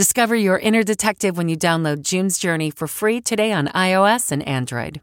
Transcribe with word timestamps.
Discover 0.00 0.36
your 0.36 0.58
inner 0.58 0.82
detective 0.82 1.36
when 1.36 1.50
you 1.50 1.58
download 1.58 2.00
June's 2.00 2.38
Journey 2.38 2.70
for 2.70 2.86
free 2.86 3.20
today 3.20 3.52
on 3.52 3.66
iOS 3.66 4.32
and 4.32 4.42
Android. 4.48 5.02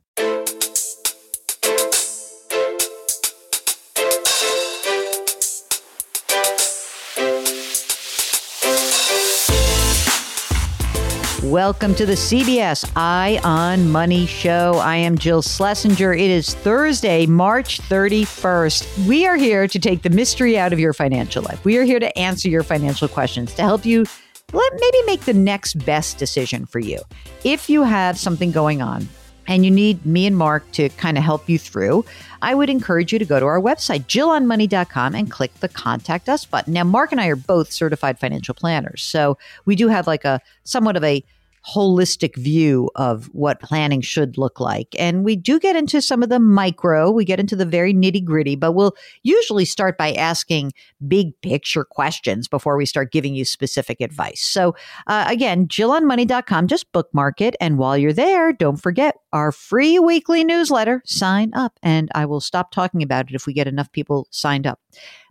Welcome 11.43 11.93
to 11.93 12.07
the 12.07 12.13
CBS 12.13 12.91
Eye 12.95 13.39
on 13.43 13.91
Money 13.91 14.25
show. 14.25 14.79
I 14.83 14.95
am 14.95 15.15
Jill 15.15 15.43
Schlesinger. 15.43 16.13
It 16.13 16.31
is 16.31 16.55
Thursday, 16.55 17.27
March 17.27 17.79
31st. 17.81 19.07
We 19.07 19.27
are 19.27 19.37
here 19.37 19.67
to 19.67 19.77
take 19.77 20.01
the 20.01 20.09
mystery 20.09 20.57
out 20.57 20.73
of 20.73 20.79
your 20.79 20.93
financial 20.93 21.43
life. 21.43 21.63
We 21.63 21.77
are 21.77 21.83
here 21.83 21.99
to 21.99 22.17
answer 22.17 22.49
your 22.49 22.63
financial 22.63 23.07
questions, 23.07 23.53
to 23.53 23.61
help 23.61 23.85
you 23.85 24.05
let 24.53 24.73
maybe 24.73 25.05
make 25.05 25.21
the 25.21 25.33
next 25.33 25.73
best 25.85 26.17
decision 26.17 26.65
for 26.65 26.79
you. 26.79 27.01
If 27.43 27.69
you 27.69 27.83
have 27.83 28.17
something 28.17 28.51
going 28.51 28.81
on 28.81 29.09
and 29.47 29.65
you 29.65 29.71
need 29.71 30.05
me 30.05 30.25
and 30.25 30.37
Mark 30.37 30.69
to 30.73 30.87
kind 30.89 31.17
of 31.17 31.23
help 31.23 31.49
you 31.49 31.59
through, 31.59 32.05
I 32.41 32.55
would 32.55 32.69
encourage 32.69 33.11
you 33.11 33.19
to 33.19 33.25
go 33.25 33.41
to 33.41 33.45
our 33.45 33.59
website, 33.59 34.05
jillonmoney.com, 34.05 35.15
and 35.15 35.29
click 35.29 35.53
the 35.55 35.67
contact 35.67 36.29
us 36.29 36.45
button. 36.45 36.73
Now, 36.73 36.85
Mark 36.85 37.11
and 37.11 37.19
I 37.19 37.27
are 37.27 37.35
both 37.35 37.71
certified 37.73 38.19
financial 38.19 38.53
planners. 38.53 39.03
So 39.03 39.37
we 39.65 39.75
do 39.75 39.89
have 39.89 40.07
like 40.07 40.23
a 40.23 40.41
somewhat 40.63 40.95
of 40.95 41.03
a 41.03 41.23
holistic 41.67 42.35
view 42.35 42.89
of 42.95 43.25
what 43.33 43.59
planning 43.59 44.01
should 44.01 44.37
look 44.37 44.59
like. 44.59 44.95
And 44.97 45.25
we 45.25 45.35
do 45.35 45.59
get 45.59 45.75
into 45.75 46.01
some 46.01 46.23
of 46.23 46.29
the 46.29 46.39
micro, 46.39 47.11
we 47.11 47.25
get 47.25 47.39
into 47.39 47.55
the 47.55 47.65
very 47.65 47.93
nitty 47.93 48.23
gritty, 48.23 48.55
but 48.55 48.71
we'll 48.71 48.95
usually 49.23 49.65
start 49.65 49.97
by 49.97 50.13
asking 50.13 50.71
big 51.07 51.39
picture 51.41 51.83
questions 51.83 52.47
before 52.47 52.77
we 52.77 52.85
start 52.85 53.11
giving 53.11 53.35
you 53.35 53.43
specific 53.43 53.99
advice. 53.99 54.41
So, 54.41 54.75
uh, 55.07 55.25
again, 55.27 55.67
jillonmoney.com, 55.67 56.67
just 56.67 56.91
bookmark 56.91 57.41
it. 57.41 57.55
And 57.59 57.77
while 57.77 57.97
you're 57.97 58.13
there, 58.13 58.53
don't 58.53 58.77
forget 58.77 59.15
our 59.33 59.51
free 59.51 59.99
weekly 59.99 60.43
newsletter. 60.43 61.01
Sign 61.05 61.51
up, 61.53 61.77
and 61.83 62.09
I 62.15 62.25
will 62.25 62.41
stop 62.41 62.71
talking 62.71 63.03
about 63.03 63.29
it 63.29 63.35
if 63.35 63.45
we 63.45 63.53
get 63.53 63.67
enough 63.67 63.91
people 63.91 64.27
signed 64.31 64.65
up. 64.65 64.79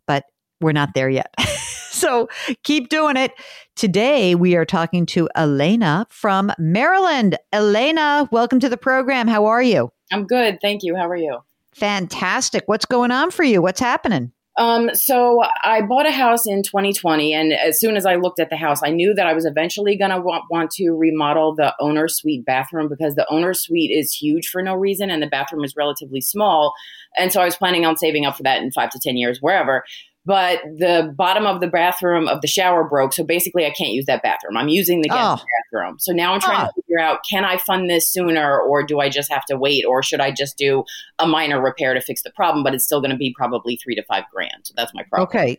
But 0.06 0.24
we're 0.60 0.72
not 0.72 0.94
there 0.94 1.08
yet. 1.08 1.34
so 1.96 2.28
keep 2.62 2.88
doing 2.88 3.16
it. 3.16 3.32
Today, 3.74 4.34
we 4.34 4.54
are 4.54 4.64
talking 4.64 5.06
to 5.06 5.28
Elena 5.36 6.06
from 6.10 6.52
Maryland. 6.58 7.36
Elena, 7.52 8.28
welcome 8.30 8.60
to 8.60 8.68
the 8.68 8.76
program. 8.76 9.28
How 9.28 9.46
are 9.46 9.62
you? 9.62 9.90
I'm 10.12 10.26
good. 10.26 10.58
Thank 10.62 10.82
you. 10.82 10.94
How 10.96 11.08
are 11.08 11.16
you? 11.16 11.38
Fantastic. 11.74 12.64
What's 12.66 12.86
going 12.86 13.10
on 13.10 13.30
for 13.30 13.44
you? 13.44 13.60
What's 13.60 13.80
happening? 13.80 14.32
Um, 14.58 14.94
so 14.94 15.42
I 15.64 15.82
bought 15.82 16.06
a 16.06 16.10
house 16.10 16.46
in 16.46 16.62
2020, 16.62 17.34
and 17.34 17.52
as 17.52 17.78
soon 17.78 17.94
as 17.94 18.06
I 18.06 18.14
looked 18.14 18.40
at 18.40 18.48
the 18.48 18.56
house, 18.56 18.80
I 18.82 18.88
knew 18.88 19.12
that 19.12 19.26
I 19.26 19.34
was 19.34 19.44
eventually 19.44 19.98
going 19.98 20.12
to 20.12 20.18
want, 20.18 20.44
want 20.50 20.70
to 20.72 20.92
remodel 20.92 21.54
the 21.54 21.74
owner 21.78 22.08
suite 22.08 22.46
bathroom 22.46 22.88
because 22.88 23.16
the 23.16 23.26
owner 23.28 23.52
suite 23.52 23.90
is 23.90 24.14
huge 24.14 24.48
for 24.48 24.62
no 24.62 24.74
reason, 24.74 25.10
and 25.10 25.22
the 25.22 25.26
bathroom 25.26 25.62
is 25.62 25.74
relatively 25.76 26.22
small. 26.22 26.72
And 27.18 27.30
so 27.30 27.42
I 27.42 27.44
was 27.44 27.56
planning 27.56 27.84
on 27.84 27.98
saving 27.98 28.24
up 28.24 28.38
for 28.38 28.44
that 28.44 28.62
in 28.62 28.72
five 28.72 28.88
to 28.90 28.98
ten 28.98 29.18
years, 29.18 29.42
wherever 29.42 29.84
but 30.26 30.60
the 30.64 31.14
bottom 31.16 31.46
of 31.46 31.60
the 31.60 31.68
bathroom 31.68 32.26
of 32.26 32.40
the 32.40 32.48
shower 32.48 32.82
broke. 32.82 33.12
So 33.12 33.22
basically, 33.22 33.64
I 33.64 33.70
can't 33.70 33.92
use 33.92 34.06
that 34.06 34.22
bathroom. 34.22 34.56
I'm 34.56 34.68
using 34.68 35.00
the 35.00 35.08
oh. 35.12 35.14
guest 35.14 35.44
oh. 35.44 35.78
bathroom. 35.78 35.98
So 36.00 36.12
now 36.12 36.34
I'm 36.34 36.40
trying 36.40 36.64
oh. 36.64 36.66
to 36.66 36.82
figure 36.82 36.98
out 36.98 37.20
can 37.28 37.44
I 37.44 37.56
fund 37.58 37.88
this 37.88 38.12
sooner 38.12 38.60
or 38.60 38.82
do 38.82 38.98
I 38.98 39.08
just 39.08 39.30
have 39.30 39.44
to 39.46 39.56
wait 39.56 39.84
or 39.86 40.02
should 40.02 40.20
I 40.20 40.32
just 40.32 40.58
do 40.58 40.84
a 41.20 41.26
minor 41.26 41.62
repair 41.62 41.94
to 41.94 42.00
fix 42.00 42.22
the 42.22 42.32
problem? 42.32 42.64
But 42.64 42.74
it's 42.74 42.84
still 42.84 43.00
going 43.00 43.12
to 43.12 43.16
be 43.16 43.32
probably 43.36 43.76
three 43.76 43.94
to 43.94 44.02
five 44.02 44.24
grand. 44.32 44.62
So 44.64 44.74
that's 44.76 44.92
my 44.92 45.04
problem. 45.04 45.28
Okay. 45.28 45.58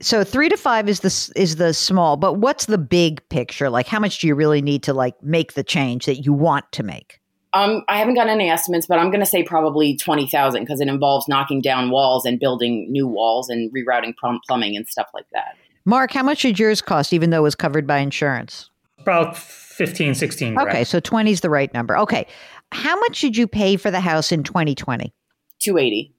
So 0.00 0.22
three 0.22 0.48
to 0.48 0.56
five 0.56 0.88
is 0.88 1.00
the 1.00 1.32
is 1.36 1.56
the 1.56 1.74
small, 1.74 2.16
but 2.16 2.34
what's 2.34 2.66
the 2.66 2.78
big 2.78 3.26
picture? 3.28 3.68
Like, 3.68 3.86
how 3.86 3.98
much 3.98 4.20
do 4.20 4.26
you 4.28 4.34
really 4.34 4.62
need 4.62 4.84
to 4.84 4.92
like 4.92 5.20
make 5.22 5.54
the 5.54 5.64
change 5.64 6.06
that 6.06 6.24
you 6.24 6.32
want 6.32 6.70
to 6.72 6.82
make? 6.82 7.20
Um, 7.54 7.84
I 7.88 7.98
haven't 7.98 8.14
gotten 8.14 8.32
any 8.32 8.50
estimates, 8.50 8.86
but 8.86 8.98
I'm 8.98 9.10
going 9.10 9.20
to 9.20 9.26
say 9.26 9.44
probably 9.44 9.96
20,000 9.96 10.62
because 10.62 10.80
it 10.80 10.88
involves 10.88 11.28
knocking 11.28 11.60
down 11.60 11.90
walls 11.90 12.24
and 12.24 12.40
building 12.40 12.90
new 12.90 13.06
walls 13.06 13.48
and 13.48 13.72
rerouting 13.72 14.12
plumbing 14.46 14.76
and 14.76 14.88
stuff 14.88 15.08
like 15.14 15.26
that. 15.32 15.56
Mark, 15.84 16.12
how 16.12 16.22
much 16.22 16.42
did 16.42 16.58
yours 16.58 16.82
cost, 16.82 17.12
even 17.12 17.30
though 17.30 17.38
it 17.38 17.42
was 17.42 17.54
covered 17.54 17.86
by 17.86 17.98
insurance? 17.98 18.70
About 18.98 19.36
15, 19.36 20.14
16. 20.14 20.58
Okay, 20.58 20.82
so 20.82 20.98
20 20.98 21.30
is 21.30 21.42
the 21.42 21.50
right 21.50 21.72
number. 21.72 21.96
Okay. 21.98 22.26
How 22.72 22.98
much 23.00 23.20
did 23.20 23.36
you 23.36 23.46
pay 23.46 23.76
for 23.76 23.90
the 23.90 24.00
house 24.00 24.32
in 24.32 24.42
2020? 24.42 25.12
280. 25.60 26.14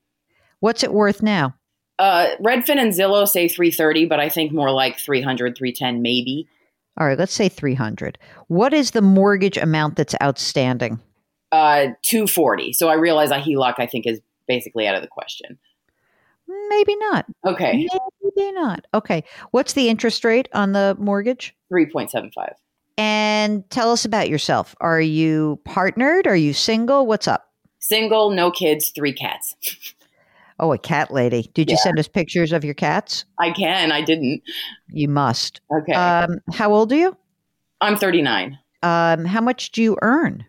What's 0.62 0.84
it 0.84 0.94
worth 0.94 1.22
now? 1.22 1.56
Uh, 2.00 2.28
Redfin 2.42 2.78
and 2.78 2.94
Zillow 2.94 3.28
say 3.28 3.48
330, 3.48 4.06
but 4.06 4.20
I 4.20 4.30
think 4.30 4.52
more 4.52 4.72
like 4.72 4.98
300, 5.00 5.58
310 5.58 6.02
maybe. 6.02 6.48
All 6.98 7.08
right, 7.08 7.18
let's 7.18 7.34
say 7.34 7.50
300. 7.50 8.18
What 8.48 8.74
is 8.74 8.92
the 8.92 9.02
mortgage 9.02 9.58
amount 9.58 9.96
that's 9.96 10.16
outstanding? 10.22 11.00
Uh, 11.52 11.88
240. 12.04 12.74
So 12.74 12.90
I 12.90 12.96
realize 12.96 13.32
a 13.32 13.40
HELOC, 13.40 13.76
I 13.78 13.86
think, 13.86 14.06
is 14.06 14.20
basically 14.48 14.88
out 14.88 14.96
of 14.96 15.02
the 15.02 15.08
question. 15.08 15.58
Maybe 16.70 16.96
not. 16.98 17.26
Okay. 17.46 17.88
Maybe 18.22 18.52
not. 18.52 18.86
Okay. 18.94 19.24
What's 19.52 19.74
the 19.74 19.90
interest 19.90 20.24
rate 20.24 20.50
on 20.54 20.74
the 20.74 20.96
mortgage? 21.00 21.56
3.75. 21.72 22.54
And 22.98 23.70
tell 23.70 23.92
us 23.92 24.06
about 24.06 24.30
yourself. 24.30 24.76
Are 24.80 25.02
you 25.02 25.60
partnered? 25.66 26.28
Are 26.28 26.36
you 26.36 26.54
single? 26.54 27.08
What's 27.08 27.28
up? 27.28 27.52
Single, 27.80 28.32
no 28.32 28.52
kids, 28.52 28.90
three 28.90 29.14
cats. 29.14 29.56
Oh, 30.58 30.72
a 30.72 30.78
cat 30.78 31.12
lady. 31.12 31.50
Did 31.54 31.70
you 31.70 31.76
send 31.76 32.00
us 32.00 32.08
pictures 32.08 32.54
of 32.54 32.64
your 32.64 32.74
cats? 32.74 33.26
I 33.38 33.52
can. 33.52 33.92
I 33.92 34.02
didn't. 34.02 34.42
You 34.88 35.10
must. 35.10 35.60
Okay. 35.70 35.92
Um, 35.92 36.40
how 36.54 36.72
old 36.72 36.94
are 36.94 36.96
you? 36.96 37.18
I'm 37.82 37.98
39. 37.98 38.58
Um, 38.82 39.26
how 39.26 39.42
much 39.42 39.72
do 39.72 39.84
you 39.84 39.98
earn? 40.02 40.46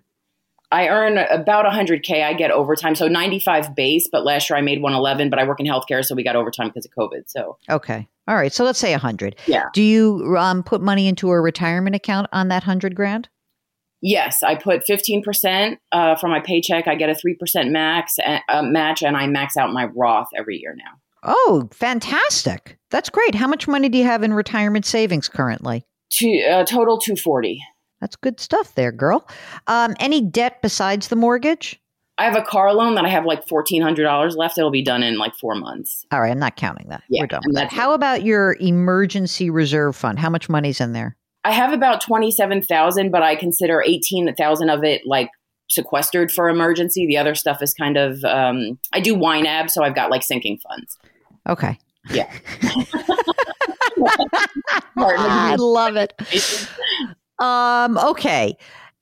I 0.73 0.89
earn 0.89 1.19
about 1.19 1.65
100K. 1.65 2.25
I 2.25 2.33
get 2.33 2.51
overtime. 2.51 2.95
So 2.95 3.09
95 3.09 3.75
base, 3.75 4.09
but 4.11 4.25
last 4.25 4.51
year 4.51 4.59
I 4.59 4.63
made 4.63 4.83
111, 4.83 5.31
but 5.31 5.39
I 5.39 5.47
work 5.47 5.61
in 5.61 5.67
healthcare. 5.67 6.05
So 6.05 6.15
we 6.15 6.25
got 6.25 6.37
overtime 6.37 6.69
because 6.69 6.87
of 6.87 6.93
COVID. 6.99 7.25
So, 7.27 7.57
okay. 7.71 8.09
All 8.29 8.35
right. 8.35 8.53
So 8.53 8.65
let's 8.65 8.79
say 8.79 8.91
100. 8.93 9.37
Yeah. 9.47 9.67
Do 9.73 9.83
you 9.83 10.37
um, 10.37 10.63
put 10.63 10.81
money 10.81 11.07
into 11.07 11.31
a 11.31 11.41
retirement 11.41 11.95
account 11.95 12.29
on 12.33 12.49
that 12.49 12.63
100 12.63 12.97
grand? 12.97 13.29
Yes. 14.03 14.43
I 14.43 14.57
put 14.57 14.87
15% 14.87 15.79
uh, 15.93 16.17
from 16.17 16.31
my 16.31 16.41
paycheck. 16.41 16.89
I 16.89 16.97
get 16.97 17.11
a 17.11 17.15
3% 17.15 17.71
max 17.71 18.17
uh, 18.49 18.63
match 18.63 19.03
and 19.03 19.17
I 19.17 19.27
max 19.27 19.57
out 19.57 19.73
my 19.73 19.87
Roth 19.87 20.29
every 20.37 20.59
year 20.59 20.75
now. 20.77 21.01
Oh, 21.23 21.69
fantastic. 21.73 22.79
That's 22.91 23.11
great. 23.11 23.35
How 23.35 23.49
much 23.49 23.67
money 23.67 23.89
do 23.89 23.99
you 23.99 24.05
have 24.05 24.23
in 24.23 24.33
retirement 24.33 24.85
savings 24.85 25.29
currently? 25.29 25.85
To, 26.13 26.43
uh, 26.43 26.65
total 26.65 26.99
240. 26.99 27.61
That's 28.01 28.17
good 28.17 28.41
stuff 28.41 28.75
there, 28.75 28.93
girl. 28.93 29.29
Um, 29.67 29.95
any 30.01 30.21
debt 30.21 30.61
besides 30.63 31.09
the 31.09 31.17
mortgage? 31.17 31.81
I 32.19 32.25
have 32.25 32.37
a 32.37 32.43
car 32.43 32.73
loan 32.73 32.95
that 32.95 33.05
I 33.05 33.09
have 33.11 33.27
like 33.27 33.47
fourteen 33.47 33.83
hundred 33.83 34.05
dollars 34.05 34.37
left. 34.37 34.57
It'll 34.57 34.71
be 34.71 34.83
done 34.83 35.03
in 35.03 35.19
like 35.19 35.35
four 35.35 35.55
months. 35.55 36.07
All 36.11 36.21
right, 36.21 36.31
I'm 36.31 36.39
not 36.39 36.57
counting 36.57 36.89
that. 36.89 37.03
Yeah, 37.09 37.23
We're 37.23 37.27
done 37.27 37.43
with 37.47 37.57
that. 37.57 37.73
How 37.73 37.93
about 37.93 38.23
your 38.23 38.57
emergency 38.61 39.51
reserve 39.51 39.97
fund? 39.97 40.19
How 40.19 40.31
much 40.31 40.49
money's 40.49 40.81
in 40.81 40.93
there? 40.93 41.17
I 41.45 41.53
have 41.53 41.73
about 41.73 42.01
twenty 42.01 42.31
seven 42.31 42.63
thousand, 42.63 43.11
but 43.11 43.23
I 43.23 43.37
consider 43.37 43.83
eighteen 43.83 44.35
thousand 44.35 44.71
of 44.71 44.83
it 44.83 45.03
like 45.07 45.31
sequestered 45.69 46.33
for 46.33 46.49
emergency. 46.49 47.07
The 47.07 47.19
other 47.19 47.35
stuff 47.35 47.61
is 47.61 47.75
kind 47.75 47.99
of 47.99 48.25
um, 48.25 48.79
I 48.95 49.01
do 49.01 49.15
wine 49.15 49.45
YNAB, 49.45 49.71
so 49.71 49.83
I've 49.85 49.95
got 49.95 50.11
like 50.11 50.23
sinking 50.23 50.59
funds. 50.59 50.97
Okay. 51.47 51.79
Yeah. 52.11 52.33
I 54.97 55.57
love 55.59 55.97
it. 55.97 56.13
Um, 57.39 57.99
okay. 57.99 58.57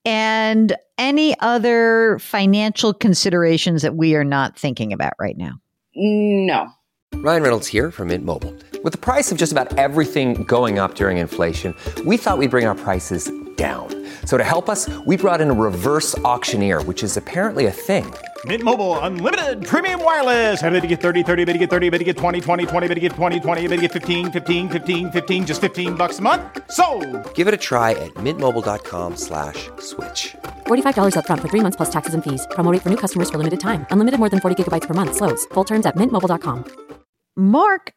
And 0.04 0.76
any 0.98 1.38
other 1.40 2.18
financial 2.20 2.92
considerations 2.92 3.82
that 3.82 3.96
we 3.96 4.14
are 4.14 4.24
not 4.24 4.58
thinking 4.58 4.92
about 4.92 5.14
right 5.18 5.36
now? 5.36 5.54
No. 5.94 6.68
Ryan 7.14 7.42
Reynolds 7.42 7.68
here 7.68 7.90
from 7.90 8.08
Mint 8.08 8.24
Mobile. 8.24 8.54
With 8.82 8.92
the 8.92 8.98
price 8.98 9.32
of 9.32 9.38
just 9.38 9.52
about 9.52 9.78
everything 9.78 10.44
going 10.44 10.78
up 10.78 10.94
during 10.94 11.18
inflation, 11.18 11.74
we 12.04 12.16
thought 12.16 12.38
we'd 12.38 12.50
bring 12.50 12.66
our 12.66 12.74
prices 12.74 13.30
down. 13.56 13.88
So 14.26 14.36
to 14.36 14.44
help 14.44 14.68
us, 14.68 14.90
we 15.06 15.16
brought 15.16 15.40
in 15.40 15.50
a 15.50 15.54
reverse 15.54 16.18
auctioneer, 16.18 16.82
which 16.82 17.02
is 17.02 17.16
apparently 17.16 17.66
a 17.66 17.70
thing. 17.70 18.12
Mint 18.46 18.62
Mobile 18.62 18.98
unlimited 18.98 19.66
premium 19.66 20.04
wireless. 20.04 20.62
Ready 20.62 20.80
to 20.82 20.86
get 20.86 21.00
30, 21.00 21.22
30, 21.22 21.44
bit 21.46 21.52
to 21.54 21.58
get 21.58 21.70
30, 21.70 21.88
bit 21.88 21.98
to 21.98 22.04
get 22.04 22.16
20, 22.18 22.40
20, 22.42 22.66
20, 22.66 22.88
bit 22.88 22.94
to 22.94 23.00
get 23.00 23.12
20, 23.12 23.40
20, 23.40 23.68
bit 23.68 23.76
to 23.76 23.82
get 23.82 23.92
15, 23.92 24.32
15, 24.32 24.68
15, 24.68 25.12
15 25.12 25.46
just 25.46 25.60
15 25.62 25.94
bucks 25.94 26.18
a 26.18 26.22
month. 26.22 26.42
So, 26.70 26.84
Give 27.34 27.48
it 27.48 27.54
a 27.54 27.62
try 27.70 27.92
at 27.92 28.12
mintmobile.com 28.14 29.16
slash 29.16 29.70
switch. 29.78 30.36
$45 30.66 31.14
upfront 31.16 31.40
for 31.40 31.48
three 31.48 31.60
months 31.60 31.76
plus 31.76 31.90
taxes 31.90 32.12
and 32.12 32.22
fees. 32.22 32.46
Promote 32.50 32.82
for 32.82 32.90
new 32.90 32.98
customers 32.98 33.30
for 33.30 33.38
limited 33.38 33.60
time. 33.60 33.86
Unlimited 33.90 34.20
more 34.20 34.28
than 34.28 34.40
40 34.40 34.62
gigabytes 34.62 34.86
per 34.86 34.94
month. 34.94 35.16
Slows. 35.16 35.46
Full 35.54 35.64
terms 35.64 35.86
at 35.86 35.96
mintmobile.com. 35.96 36.64
Mark, 37.36 37.92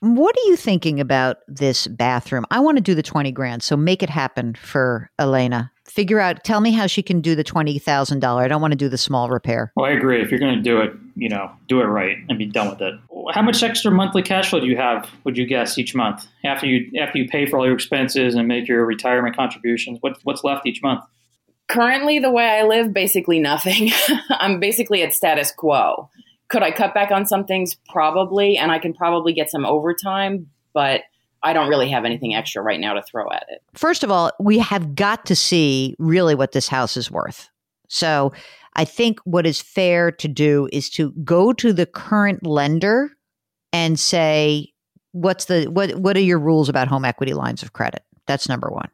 what 0.00 0.34
are 0.34 0.46
you 0.48 0.56
thinking 0.56 0.98
about 0.98 1.36
this 1.46 1.86
bathroom? 1.86 2.46
I 2.50 2.60
want 2.60 2.78
to 2.78 2.80
do 2.80 2.94
the 2.94 3.02
20 3.02 3.32
grand, 3.32 3.62
so 3.62 3.76
make 3.76 4.02
it 4.02 4.08
happen 4.08 4.54
for 4.54 5.10
Elena. 5.18 5.70
Figure 5.90 6.20
out, 6.20 6.44
tell 6.44 6.60
me 6.60 6.70
how 6.70 6.86
she 6.86 7.02
can 7.02 7.20
do 7.20 7.34
the 7.34 7.42
$20,000. 7.42 8.24
I 8.36 8.46
don't 8.46 8.60
want 8.60 8.70
to 8.70 8.76
do 8.76 8.88
the 8.88 8.96
small 8.96 9.28
repair. 9.28 9.72
Well, 9.74 9.86
I 9.86 9.90
agree. 9.90 10.22
If 10.22 10.30
you're 10.30 10.38
going 10.38 10.54
to 10.54 10.62
do 10.62 10.80
it, 10.80 10.92
you 11.16 11.28
know, 11.28 11.50
do 11.66 11.80
it 11.80 11.86
right 11.86 12.16
and 12.28 12.38
be 12.38 12.46
done 12.46 12.70
with 12.70 12.80
it. 12.80 12.94
How 13.32 13.42
much 13.42 13.60
extra 13.64 13.90
monthly 13.90 14.22
cash 14.22 14.50
flow 14.50 14.60
do 14.60 14.66
you 14.66 14.76
have? 14.76 15.10
Would 15.24 15.36
you 15.36 15.46
guess 15.46 15.78
each 15.78 15.94
month 15.94 16.26
after 16.44 16.66
you 16.66 16.90
after 17.00 17.18
you 17.18 17.28
pay 17.28 17.44
for 17.44 17.58
all 17.58 17.64
your 17.64 17.74
expenses 17.74 18.34
and 18.34 18.46
make 18.46 18.68
your 18.68 18.84
retirement 18.86 19.36
contributions? 19.36 19.98
What 20.00 20.18
what's 20.22 20.44
left 20.44 20.64
each 20.64 20.80
month? 20.80 21.04
Currently, 21.68 22.20
the 22.20 22.30
way 22.30 22.44
I 22.44 22.62
live, 22.62 22.92
basically 22.92 23.38
nothing. 23.38 23.90
I'm 24.30 24.60
basically 24.60 25.02
at 25.02 25.12
status 25.12 25.52
quo. 25.52 26.08
Could 26.48 26.62
I 26.62 26.70
cut 26.70 26.94
back 26.94 27.10
on 27.10 27.26
some 27.26 27.44
things? 27.44 27.76
Probably, 27.90 28.56
and 28.56 28.72
I 28.72 28.78
can 28.78 28.94
probably 28.94 29.32
get 29.32 29.50
some 29.50 29.66
overtime, 29.66 30.50
but 30.72 31.02
I 31.42 31.52
don't 31.52 31.68
really 31.68 31.88
have 31.90 32.04
anything 32.04 32.34
extra 32.34 32.62
right 32.62 32.80
now 32.80 32.94
to 32.94 33.02
throw 33.02 33.30
at 33.30 33.46
it. 33.48 33.62
First 33.74 34.04
of 34.04 34.10
all, 34.10 34.30
we 34.38 34.58
have 34.58 34.94
got 34.94 35.24
to 35.26 35.36
see 35.36 35.94
really 35.98 36.34
what 36.34 36.52
this 36.52 36.68
house 36.68 36.96
is 36.96 37.10
worth. 37.10 37.48
So 37.88 38.32
I 38.74 38.84
think 38.84 39.20
what 39.24 39.46
is 39.46 39.60
fair 39.60 40.12
to 40.12 40.28
do 40.28 40.68
is 40.72 40.90
to 40.90 41.12
go 41.24 41.52
to 41.54 41.72
the 41.72 41.86
current 41.86 42.46
lender 42.46 43.10
and 43.72 43.98
say, 43.98 44.72
what's 45.12 45.46
the 45.46 45.64
what 45.66 45.96
what 45.96 46.16
are 46.16 46.20
your 46.20 46.38
rules 46.38 46.68
about 46.68 46.88
home 46.88 47.04
equity 47.04 47.34
lines 47.34 47.62
of 47.62 47.72
credit? 47.72 48.04
That's 48.26 48.48
number 48.48 48.68
one. 48.70 48.88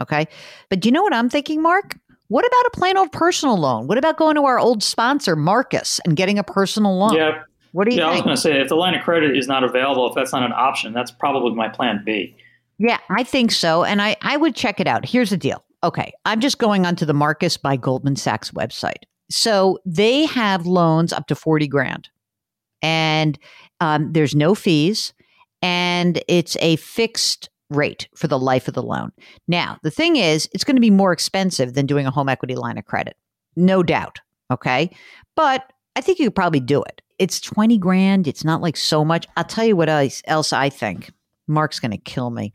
Okay. 0.00 0.26
But 0.70 0.80
do 0.80 0.88
you 0.88 0.92
know 0.92 1.02
what 1.02 1.14
I'm 1.14 1.28
thinking, 1.28 1.62
Mark? 1.62 1.96
What 2.28 2.44
about 2.44 2.66
a 2.66 2.70
plain 2.70 2.96
old 2.96 3.12
personal 3.12 3.56
loan? 3.56 3.86
What 3.86 3.98
about 3.98 4.16
going 4.16 4.34
to 4.36 4.44
our 4.44 4.58
old 4.58 4.82
sponsor, 4.82 5.36
Marcus, 5.36 6.00
and 6.04 6.16
getting 6.16 6.38
a 6.38 6.44
personal 6.44 6.96
loan? 6.96 7.14
Yeah. 7.14 7.42
What 7.74 7.88
do 7.88 7.94
you 7.96 8.00
Yeah, 8.00 8.10
I 8.10 8.12
was 8.12 8.22
going 8.22 8.36
to 8.36 8.40
say 8.40 8.60
if 8.60 8.68
the 8.68 8.76
line 8.76 8.94
of 8.94 9.02
credit 9.02 9.36
is 9.36 9.48
not 9.48 9.64
available, 9.64 10.08
if 10.08 10.14
that's 10.14 10.32
not 10.32 10.44
an 10.44 10.52
option, 10.52 10.92
that's 10.92 11.10
probably 11.10 11.56
my 11.56 11.68
plan 11.68 12.02
B. 12.06 12.36
Yeah, 12.78 12.98
I 13.10 13.24
think 13.24 13.50
so. 13.50 13.82
And 13.82 14.00
I, 14.00 14.16
I 14.22 14.36
would 14.36 14.54
check 14.54 14.78
it 14.78 14.86
out. 14.86 15.04
Here's 15.04 15.30
the 15.30 15.36
deal. 15.36 15.64
Okay. 15.82 16.12
I'm 16.24 16.38
just 16.38 16.58
going 16.58 16.86
onto 16.86 17.04
the 17.04 17.12
Marcus 17.12 17.56
by 17.56 17.74
Goldman 17.74 18.14
Sachs 18.14 18.52
website. 18.52 19.02
So 19.28 19.80
they 19.84 20.24
have 20.26 20.66
loans 20.66 21.12
up 21.12 21.26
to 21.26 21.34
40 21.34 21.66
grand. 21.66 22.08
And 22.80 23.40
um, 23.80 24.12
there's 24.12 24.36
no 24.36 24.54
fees. 24.54 25.12
And 25.60 26.22
it's 26.28 26.56
a 26.60 26.76
fixed 26.76 27.50
rate 27.70 28.06
for 28.14 28.28
the 28.28 28.38
life 28.38 28.68
of 28.68 28.74
the 28.74 28.84
loan. 28.84 29.10
Now, 29.48 29.78
the 29.82 29.90
thing 29.90 30.14
is, 30.14 30.48
it's 30.52 30.62
going 30.62 30.76
to 30.76 30.80
be 30.80 30.90
more 30.90 31.10
expensive 31.10 31.74
than 31.74 31.86
doing 31.86 32.06
a 32.06 32.12
home 32.12 32.28
equity 32.28 32.54
line 32.54 32.78
of 32.78 32.84
credit. 32.84 33.16
No 33.56 33.82
doubt. 33.82 34.20
Okay. 34.52 34.94
But 35.34 35.72
I 35.96 36.02
think 36.02 36.20
you 36.20 36.26
could 36.26 36.36
probably 36.36 36.60
do 36.60 36.80
it. 36.84 37.00
It's 37.18 37.40
20 37.40 37.78
grand. 37.78 38.26
It's 38.26 38.44
not 38.44 38.60
like 38.60 38.76
so 38.76 39.04
much. 39.04 39.26
I'll 39.36 39.44
tell 39.44 39.64
you 39.64 39.76
what 39.76 39.88
else, 39.88 40.52
I 40.52 40.68
think. 40.68 41.12
Mark's 41.46 41.80
going 41.80 41.90
to 41.90 41.98
kill 41.98 42.30
me. 42.30 42.54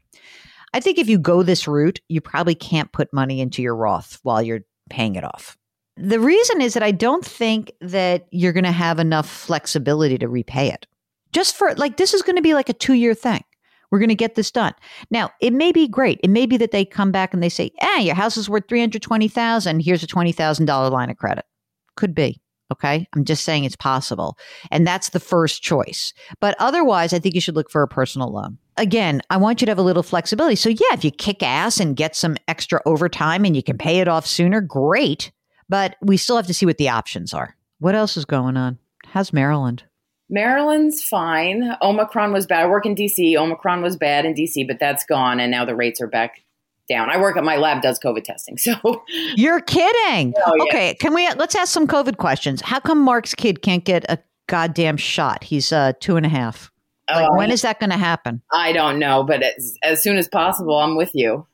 I 0.73 0.79
think 0.79 0.97
if 0.97 1.09
you 1.09 1.17
go 1.17 1.43
this 1.43 1.67
route, 1.67 1.99
you 2.09 2.21
probably 2.21 2.55
can't 2.55 2.91
put 2.91 3.11
money 3.13 3.41
into 3.41 3.61
your 3.61 3.75
Roth 3.75 4.19
while 4.23 4.41
you're 4.41 4.61
paying 4.89 5.15
it 5.15 5.23
off. 5.23 5.57
The 5.97 6.19
reason 6.19 6.61
is 6.61 6.73
that 6.75 6.83
I 6.83 6.91
don't 6.91 7.25
think 7.25 7.73
that 7.81 8.27
you're 8.31 8.53
going 8.53 8.63
to 8.63 8.71
have 8.71 8.99
enough 8.99 9.29
flexibility 9.29 10.17
to 10.17 10.27
repay 10.27 10.71
it. 10.71 10.87
Just 11.31 11.55
for 11.55 11.73
like, 11.75 11.97
this 11.97 12.13
is 12.13 12.21
going 12.21 12.35
to 12.37 12.41
be 12.41 12.53
like 12.53 12.69
a 12.69 12.73
two 12.73 12.93
year 12.93 13.13
thing. 13.13 13.43
We're 13.91 13.99
going 13.99 14.09
to 14.09 14.15
get 14.15 14.35
this 14.35 14.51
done. 14.51 14.73
Now, 15.09 15.31
it 15.41 15.51
may 15.51 15.71
be 15.71 15.87
great. 15.87 16.19
It 16.23 16.29
may 16.29 16.45
be 16.45 16.57
that 16.57 16.71
they 16.71 16.85
come 16.85 17.11
back 17.11 17.33
and 17.33 17.41
they 17.41 17.49
say, 17.49 17.71
"Eh, 17.81 18.01
your 18.01 18.15
house 18.15 18.37
is 18.37 18.47
worth 18.47 18.67
320,000. 18.69 19.79
Here's 19.79 20.03
a 20.03 20.07
$20,000 20.07 20.91
line 20.91 21.09
of 21.09 21.17
credit." 21.17 21.45
Could 21.95 22.13
be. 22.13 22.39
Okay? 22.71 23.07
I'm 23.13 23.25
just 23.25 23.43
saying 23.43 23.63
it's 23.63 23.75
possible. 23.75 24.37
And 24.71 24.85
that's 24.85 25.09
the 25.09 25.19
first 25.19 25.61
choice. 25.63 26.13
But 26.39 26.55
otherwise, 26.59 27.13
I 27.13 27.19
think 27.19 27.35
you 27.35 27.41
should 27.41 27.55
look 27.55 27.71
for 27.71 27.81
a 27.81 27.87
personal 27.87 28.31
loan. 28.31 28.57
Again, 28.77 29.21
I 29.29 29.37
want 29.37 29.61
you 29.61 29.65
to 29.65 29.71
have 29.71 29.77
a 29.77 29.83
little 29.83 30.03
flexibility. 30.03 30.55
So, 30.55 30.69
yeah, 30.69 30.93
if 30.93 31.03
you 31.03 31.11
kick 31.11 31.43
ass 31.43 31.79
and 31.79 31.95
get 31.95 32.15
some 32.15 32.37
extra 32.47 32.81
overtime 32.85 33.45
and 33.45 33.55
you 33.55 33.63
can 33.63 33.77
pay 33.77 33.99
it 33.99 34.07
off 34.07 34.25
sooner, 34.25 34.61
great. 34.61 35.31
But 35.67 35.95
we 36.01 36.17
still 36.17 36.37
have 36.37 36.47
to 36.47 36.53
see 36.53 36.65
what 36.65 36.77
the 36.77 36.89
options 36.89 37.33
are. 37.33 37.55
What 37.79 37.95
else 37.95 38.17
is 38.17 38.25
going 38.25 38.57
on? 38.57 38.79
How's 39.05 39.33
Maryland? 39.33 39.83
Maryland's 40.29 41.03
fine. 41.03 41.75
Omicron 41.81 42.31
was 42.31 42.45
bad. 42.45 42.63
I 42.63 42.67
work 42.67 42.85
in 42.85 42.95
DC. 42.95 43.35
Omicron 43.35 43.81
was 43.81 43.97
bad 43.97 44.25
in 44.25 44.33
DC, 44.35 44.67
but 44.67 44.79
that's 44.79 45.03
gone, 45.05 45.39
and 45.39 45.49
now 45.49 45.65
the 45.65 45.75
rates 45.75 45.99
are 45.99 46.07
back 46.07 46.43
down. 46.89 47.09
I 47.09 47.17
work 47.17 47.37
at 47.37 47.43
my 47.43 47.55
lab 47.55 47.81
does 47.81 47.99
COVID 47.99 48.23
testing, 48.23 48.57
so 48.57 48.75
You're 49.35 49.61
kidding. 49.61 50.33
Oh, 50.45 50.53
yeah. 50.57 50.63
Okay, 50.63 50.93
can 50.95 51.13
we 51.13 51.29
let's 51.35 51.55
ask 51.55 51.71
some 51.71 51.87
COVID 51.87 52.17
questions? 52.17 52.61
How 52.61 52.79
come 52.79 52.99
Mark's 52.99 53.35
kid 53.35 53.61
can't 53.61 53.85
get 53.85 54.05
a 54.09 54.17
goddamn 54.47 54.97
shot? 54.97 55.43
He's 55.43 55.71
uh 55.71 55.93
two 55.99 56.17
and 56.17 56.25
a 56.25 56.29
half. 56.29 56.71
Like, 57.09 57.29
uh, 57.29 57.35
when 57.35 57.51
is 57.51 57.63
that 57.63 57.79
going 57.79 57.89
to 57.89 57.97
happen? 57.97 58.41
I 58.51 58.71
don't 58.71 58.99
know, 58.99 59.23
but 59.23 59.41
as, 59.41 59.77
as 59.81 60.03
soon 60.03 60.17
as 60.17 60.27
possible, 60.27 60.77
I'm 60.77 60.95
with 60.95 61.11
you. 61.15 61.47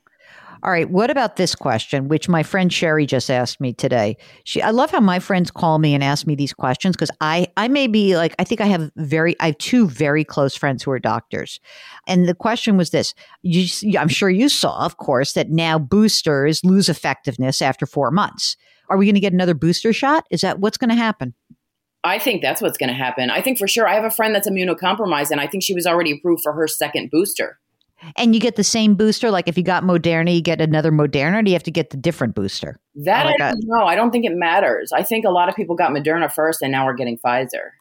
All 0.64 0.72
right. 0.72 0.90
What 0.90 1.12
about 1.12 1.36
this 1.36 1.54
question, 1.54 2.08
which 2.08 2.28
my 2.28 2.42
friend 2.42 2.72
Sherry 2.72 3.06
just 3.06 3.30
asked 3.30 3.62
me 3.62 3.74
today? 3.74 4.18
She, 4.46 4.62
I 4.62 4.72
love 4.72 4.90
how 4.92 5.00
my 5.00 5.20
friends 5.20 5.52
call 5.52 5.80
me 5.80 5.94
and 5.94 6.04
ask 6.04 6.26
me 6.26 6.36
these 6.36 6.54
questions 6.54 6.96
because 6.96 7.12
I, 7.22 7.48
I 7.58 7.68
may 7.68 7.88
be 7.88 8.16
like, 8.18 8.34
I 8.40 8.44
think 8.44 8.62
I 8.62 8.66
have 8.66 8.92
very, 8.96 9.36
I 9.40 9.48
have 9.48 9.58
two 9.58 9.88
very 9.88 10.24
close 10.24 10.56
friends 10.56 10.82
who 10.82 10.92
are 10.92 11.00
doctors, 11.00 11.60
and 12.08 12.28
the 12.28 12.34
question 12.36 12.78
was 12.78 12.90
this: 12.90 13.14
you, 13.44 14.00
I'm 14.00 14.08
sure 14.08 14.30
you 14.30 14.50
saw, 14.50 14.86
of 14.86 14.98
course, 14.98 15.34
that 15.34 15.50
now 15.50 15.78
boosters 15.78 16.64
lose 16.64 16.90
effectiveness 16.90 17.62
after 17.62 17.86
four 17.86 18.10
months. 18.10 18.58
Are 18.90 18.98
we 18.98 19.06
going 19.06 19.16
to 19.16 19.22
get 19.22 19.34
another 19.34 19.54
booster 19.56 19.94
shot? 19.94 20.26
Is 20.32 20.42
that 20.42 20.60
what's 20.60 20.78
going 20.78 20.90
to 20.90 20.96
happen? 20.96 21.34
I 22.04 22.20
think 22.20 22.42
that's 22.42 22.62
what's 22.62 22.78
going 22.78 22.90
to 22.90 22.96
happen. 22.96 23.32
I 23.32 23.42
think 23.42 23.58
for 23.58 23.68
sure. 23.68 23.88
I 23.88 23.96
have 23.96 24.04
a 24.04 24.12
friend 24.12 24.34
that's 24.34 24.48
immunocompromised, 24.48 25.32
and 25.32 25.42
I 25.42 25.48
think 25.48 25.64
she 25.64 25.74
was 25.74 25.88
already 25.88 26.12
approved 26.12 26.44
for 26.44 26.54
her 26.54 26.68
second 26.68 27.10
booster. 27.12 27.60
And 28.18 28.36
you 28.36 28.42
get 28.42 28.56
the 28.56 28.64
same 28.64 28.96
booster. 28.96 29.32
Like 29.32 29.48
if 29.48 29.58
you 29.58 29.64
got 29.64 29.84
Moderna, 29.84 30.34
you 30.34 30.42
get 30.42 30.62
another 30.62 30.92
Moderna. 30.92 31.40
Or 31.40 31.42
do 31.42 31.50
you 31.50 31.56
have 31.56 31.64
to 31.64 31.72
get 31.72 31.90
the 31.90 31.98
different 31.98 32.36
booster? 32.36 32.80
That 32.96 33.26
Oh 33.26 33.30
I 33.30 33.38
don't 33.38 33.60
know. 33.66 33.86
I 33.86 33.96
don't 33.96 34.12
think 34.12 34.26
it 34.26 34.34
matters. 34.34 34.92
I 34.94 35.04
think 35.04 35.26
a 35.26 35.30
lot 35.30 35.50
of 35.50 35.56
people 35.56 35.76
got 35.76 35.92
Moderna 35.92 36.32
first, 36.32 36.62
and 36.62 36.72
now 36.72 36.86
we're 36.86 36.94
getting 36.94 37.18
Pfizer. 37.18 37.72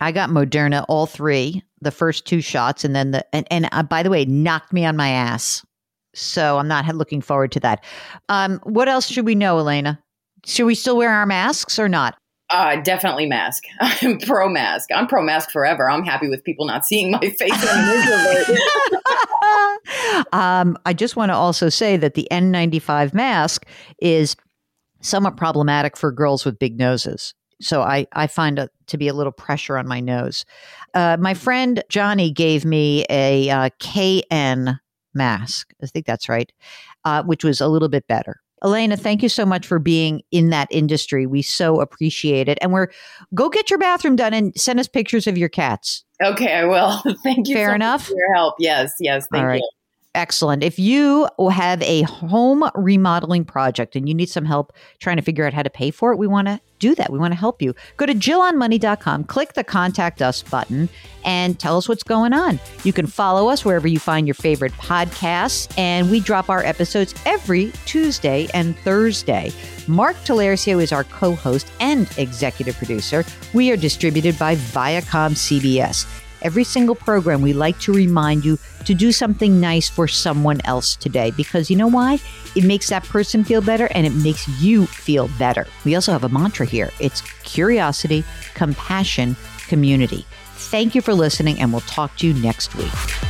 I 0.00 0.12
got 0.12 0.28
Moderna, 0.28 0.84
all 0.88 1.06
three, 1.06 1.62
the 1.80 1.90
first 1.90 2.26
two 2.26 2.40
shots, 2.40 2.84
and 2.84 2.94
then 2.94 3.12
the 3.12 3.34
and, 3.34 3.46
and 3.50 3.68
uh, 3.72 3.82
by 3.82 4.02
the 4.02 4.10
way, 4.10 4.24
knocked 4.24 4.72
me 4.72 4.84
on 4.84 4.96
my 4.96 5.08
ass. 5.08 5.64
So 6.14 6.58
I'm 6.58 6.68
not 6.68 6.86
looking 6.94 7.20
forward 7.20 7.52
to 7.52 7.60
that. 7.60 7.84
Um, 8.28 8.60
what 8.64 8.88
else 8.88 9.06
should 9.06 9.26
we 9.26 9.34
know, 9.34 9.58
Elena? 9.58 10.02
Should 10.46 10.66
we 10.66 10.74
still 10.74 10.96
wear 10.96 11.10
our 11.10 11.26
masks 11.26 11.78
or 11.78 11.88
not? 11.88 12.16
Uh, 12.50 12.76
definitely 12.76 13.26
mask. 13.26 13.64
I'm 13.80 14.18
pro 14.18 14.48
mask. 14.48 14.90
I'm 14.94 15.06
pro 15.06 15.22
mask 15.22 15.50
forever. 15.50 15.90
I'm 15.90 16.04
happy 16.04 16.28
with 16.28 16.44
people 16.44 16.66
not 16.66 16.86
seeing 16.86 17.10
my 17.10 17.18
face 17.20 17.40
in 17.42 17.48
the 17.48 18.46
middle 18.48 18.56
of 18.56 20.20
it. 20.20 20.34
um, 20.34 20.78
I 20.86 20.92
just 20.92 21.16
want 21.16 21.30
to 21.30 21.34
also 21.34 21.68
say 21.68 21.96
that 21.96 22.14
the 22.14 22.28
N95 22.30 23.14
mask 23.14 23.66
is 24.00 24.36
somewhat 25.00 25.36
problematic 25.36 25.96
for 25.96 26.12
girls 26.12 26.44
with 26.44 26.58
big 26.58 26.78
noses. 26.78 27.34
So 27.60 27.82
I, 27.82 28.06
I 28.12 28.26
find 28.26 28.58
it 28.58 28.70
to 28.88 28.98
be 28.98 29.08
a 29.08 29.14
little 29.14 29.32
pressure 29.32 29.78
on 29.78 29.88
my 29.88 30.00
nose. 30.00 30.44
Uh, 30.94 31.16
my 31.18 31.34
friend 31.34 31.82
Johnny 31.88 32.30
gave 32.30 32.64
me 32.64 33.04
a 33.08 33.50
uh, 33.50 33.70
KN 33.80 34.78
mask. 35.14 35.72
I 35.82 35.86
think 35.86 36.06
that's 36.06 36.28
right, 36.28 36.52
uh, 37.04 37.22
which 37.24 37.42
was 37.42 37.60
a 37.60 37.68
little 37.68 37.88
bit 37.88 38.06
better. 38.06 38.40
Elena, 38.64 38.96
thank 38.96 39.22
you 39.22 39.28
so 39.28 39.44
much 39.44 39.66
for 39.66 39.78
being 39.78 40.22
in 40.30 40.50
that 40.50 40.68
industry. 40.70 41.26
We 41.26 41.42
so 41.42 41.80
appreciate 41.80 42.48
it. 42.48 42.58
And 42.60 42.72
we're 42.72 42.88
go 43.34 43.48
get 43.48 43.68
your 43.70 43.78
bathroom 43.78 44.16
done 44.16 44.32
and 44.32 44.58
send 44.58 44.80
us 44.80 44.88
pictures 44.88 45.26
of 45.26 45.36
your 45.36 45.48
cats. 45.48 46.04
Okay, 46.22 46.52
I 46.52 46.64
will. 46.64 47.02
Thank 47.22 47.48
you. 47.48 47.54
Fair 47.54 47.68
so 47.68 47.72
much 47.72 47.76
enough? 47.76 48.06
for 48.06 48.14
your 48.16 48.34
help. 48.34 48.54
Yes, 48.58 48.92
yes. 49.00 49.26
Thank 49.30 49.42
All 49.42 49.46
right. 49.46 49.60
you. 49.60 49.75
Excellent. 50.16 50.62
If 50.62 50.78
you 50.78 51.28
have 51.52 51.82
a 51.82 52.00
home 52.02 52.64
remodeling 52.74 53.44
project 53.44 53.94
and 53.96 54.08
you 54.08 54.14
need 54.14 54.30
some 54.30 54.46
help 54.46 54.72
trying 54.98 55.16
to 55.16 55.22
figure 55.22 55.44
out 55.44 55.52
how 55.52 55.62
to 55.62 55.68
pay 55.68 55.90
for 55.90 56.10
it, 56.10 56.16
we 56.16 56.26
want 56.26 56.48
to 56.48 56.58
do 56.78 56.94
that. 56.94 57.12
We 57.12 57.18
want 57.18 57.32
to 57.32 57.38
help 57.38 57.60
you. 57.60 57.74
Go 57.98 58.06
to 58.06 58.14
jillonmoney.com, 58.14 59.24
click 59.24 59.52
the 59.52 59.62
contact 59.62 60.22
us 60.22 60.42
button, 60.42 60.88
and 61.22 61.58
tell 61.58 61.76
us 61.76 61.86
what's 61.86 62.02
going 62.02 62.32
on. 62.32 62.58
You 62.82 62.94
can 62.94 63.06
follow 63.06 63.48
us 63.48 63.62
wherever 63.62 63.86
you 63.86 63.98
find 63.98 64.26
your 64.26 64.34
favorite 64.34 64.72
podcasts, 64.72 65.70
and 65.76 66.10
we 66.10 66.20
drop 66.20 66.48
our 66.48 66.64
episodes 66.64 67.14
every 67.26 67.70
Tuesday 67.84 68.48
and 68.54 68.74
Thursday. 68.78 69.52
Mark 69.86 70.16
Talercio 70.24 70.82
is 70.82 70.92
our 70.92 71.04
co 71.04 71.34
host 71.34 71.70
and 71.78 72.08
executive 72.16 72.76
producer. 72.78 73.22
We 73.52 73.70
are 73.70 73.76
distributed 73.76 74.38
by 74.38 74.56
Viacom 74.56 75.32
CBS. 75.32 76.06
Every 76.46 76.62
single 76.62 76.94
program, 76.94 77.42
we 77.42 77.52
like 77.52 77.76
to 77.80 77.92
remind 77.92 78.44
you 78.44 78.56
to 78.84 78.94
do 78.94 79.10
something 79.10 79.60
nice 79.60 79.88
for 79.88 80.06
someone 80.06 80.60
else 80.64 80.94
today 80.94 81.32
because 81.32 81.68
you 81.68 81.76
know 81.76 81.88
why? 81.88 82.20
It 82.54 82.62
makes 82.62 82.88
that 82.88 83.02
person 83.02 83.42
feel 83.42 83.60
better 83.60 83.88
and 83.90 84.06
it 84.06 84.14
makes 84.14 84.46
you 84.62 84.86
feel 84.86 85.28
better. 85.40 85.66
We 85.84 85.96
also 85.96 86.12
have 86.12 86.22
a 86.22 86.28
mantra 86.28 86.64
here 86.64 86.92
it's 87.00 87.20
curiosity, 87.42 88.24
compassion, 88.54 89.34
community. 89.66 90.24
Thank 90.70 90.94
you 90.94 91.02
for 91.02 91.14
listening, 91.14 91.60
and 91.60 91.72
we'll 91.72 91.80
talk 91.82 92.16
to 92.18 92.26
you 92.28 92.34
next 92.34 92.76
week. 92.76 93.25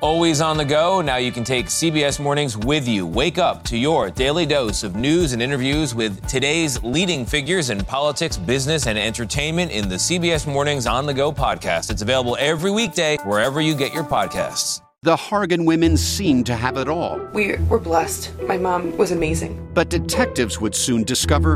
Always 0.00 0.40
on 0.40 0.56
the 0.56 0.64
go, 0.64 1.00
now 1.00 1.16
you 1.16 1.32
can 1.32 1.42
take 1.42 1.66
CBS 1.66 2.20
Mornings 2.20 2.56
with 2.56 2.86
you. 2.86 3.04
Wake 3.04 3.36
up 3.36 3.64
to 3.64 3.76
your 3.76 4.10
daily 4.10 4.46
dose 4.46 4.84
of 4.84 4.94
news 4.94 5.32
and 5.32 5.42
interviews 5.42 5.92
with 5.92 6.24
today's 6.28 6.80
leading 6.84 7.26
figures 7.26 7.70
in 7.70 7.80
politics, 7.84 8.36
business, 8.36 8.86
and 8.86 8.96
entertainment 8.96 9.72
in 9.72 9.88
the 9.88 9.96
CBS 9.96 10.46
Mornings 10.46 10.86
On 10.86 11.04
the 11.04 11.12
Go 11.12 11.32
podcast. 11.32 11.90
It's 11.90 12.02
available 12.02 12.36
every 12.38 12.70
weekday 12.70 13.16
wherever 13.24 13.60
you 13.60 13.74
get 13.74 13.92
your 13.92 14.04
podcasts. 14.04 14.80
The 15.02 15.16
Hargan 15.16 15.66
women 15.66 15.96
seemed 15.96 16.46
to 16.46 16.54
have 16.54 16.76
it 16.76 16.88
all. 16.88 17.18
We 17.34 17.56
were 17.68 17.80
blessed. 17.80 18.40
My 18.42 18.56
mom 18.56 18.96
was 18.96 19.10
amazing. 19.10 19.68
But 19.74 19.88
detectives 19.88 20.60
would 20.60 20.76
soon 20.76 21.02
discover 21.02 21.54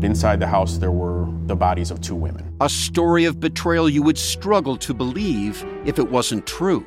Inside 0.00 0.38
the 0.38 0.46
house, 0.46 0.78
there 0.78 0.92
were 0.92 1.26
the 1.46 1.56
bodies 1.56 1.90
of 1.90 2.00
two 2.00 2.14
women. 2.14 2.54
a 2.60 2.68
story 2.68 3.24
of 3.24 3.40
betrayal 3.40 3.88
you 3.88 4.00
would 4.00 4.16
struggle 4.16 4.76
to 4.76 4.94
believe 4.94 5.64
if 5.84 5.98
it 5.98 6.08
wasn't 6.08 6.46
true. 6.46 6.86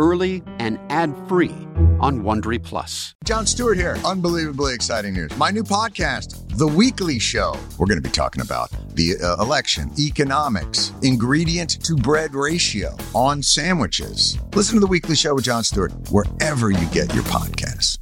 early 0.00 0.42
and 0.58 0.80
ad 0.90 1.14
free 1.28 1.54
on 2.00 2.22
Wondery 2.22 2.60
Plus. 2.60 3.14
Jon 3.24 3.46
Stewart 3.46 3.76
here. 3.76 3.96
Unbelievably 4.04 4.74
exciting 4.74 5.14
news. 5.14 5.36
My 5.36 5.50
new 5.50 5.62
podcast, 5.62 6.56
The 6.56 6.66
Weekly 6.66 7.18
Show. 7.18 7.56
We're 7.78 7.86
going 7.86 8.02
to 8.02 8.08
be 8.08 8.12
talking 8.12 8.42
about 8.42 8.70
the 8.94 9.16
uh, 9.22 9.42
election, 9.42 9.90
economics, 9.98 10.92
ingredient 11.02 11.84
to 11.84 11.94
bread 11.94 12.34
ratio 12.34 12.96
on 13.14 13.42
sandwiches. 13.42 14.38
Listen 14.54 14.74
to 14.76 14.80
The 14.80 14.86
Weekly 14.86 15.14
Show 15.14 15.34
with 15.34 15.44
Jon 15.44 15.62
Stewart 15.62 15.92
wherever 16.10 16.70
you 16.70 16.86
get 16.86 17.14
your 17.14 17.24
podcasts. 17.24 17.98